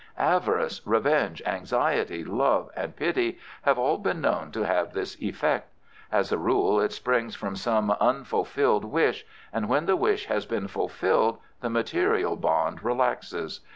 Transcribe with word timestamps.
Avarice, 0.17 0.81
revenge, 0.83 1.43
anxiety, 1.45 2.23
love, 2.23 2.71
and 2.75 2.95
pity 2.95 3.37
have 3.61 3.77
all 3.77 3.99
been 3.99 4.19
known 4.19 4.49
to 4.51 4.63
have 4.65 4.93
this 4.93 5.15
effect. 5.21 5.71
As 6.11 6.31
a 6.31 6.39
rule 6.39 6.81
it 6.81 6.91
springs 6.91 7.35
from 7.35 7.55
some 7.55 7.91
unfulfilled 7.91 8.83
wish, 8.85 9.27
and 9.53 9.69
when 9.69 9.85
the 9.85 9.95
wish 9.95 10.25
has 10.25 10.47
been 10.47 10.67
fulfilled 10.67 11.37
the 11.59 11.69
material 11.69 12.35
bond 12.35 12.81
relaxes. 12.83 13.59